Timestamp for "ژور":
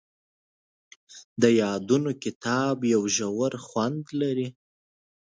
3.15-3.53